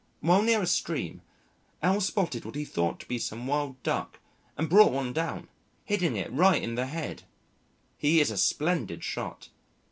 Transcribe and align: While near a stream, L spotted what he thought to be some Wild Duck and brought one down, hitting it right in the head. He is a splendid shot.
While 0.21 0.41
near 0.41 0.63
a 0.63 0.65
stream, 0.65 1.21
L 1.83 2.01
spotted 2.01 2.43
what 2.43 2.55
he 2.55 2.65
thought 2.65 2.99
to 3.01 3.05
be 3.07 3.19
some 3.19 3.45
Wild 3.45 3.83
Duck 3.83 4.19
and 4.57 4.67
brought 4.67 4.91
one 4.91 5.13
down, 5.13 5.47
hitting 5.85 6.15
it 6.15 6.31
right 6.33 6.63
in 6.63 6.73
the 6.73 6.87
head. 6.87 7.21
He 7.99 8.19
is 8.19 8.31
a 8.31 8.37
splendid 8.37 9.03
shot. 9.03 9.49